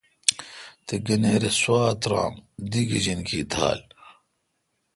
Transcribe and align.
تے°گنیر 0.85 1.41
اے°سوا 1.47 1.83
ترامدی 2.01 2.81
گجینکی 2.89 3.39
تھال۔ 3.51 3.79